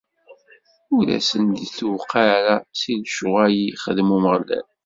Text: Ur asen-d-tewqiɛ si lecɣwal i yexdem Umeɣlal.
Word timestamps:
Ur 0.95 1.05
asen-d-tewqiɛ 1.17 2.35
si 2.79 2.93
lecɣwal 3.01 3.51
i 3.55 3.63
yexdem 3.65 4.09
Umeɣlal. 4.17 4.65